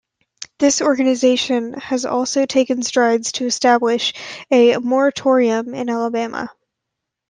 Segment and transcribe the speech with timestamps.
[0.57, 4.15] This organization has also taken strides to establish
[4.49, 6.49] a moratorium in Alabama.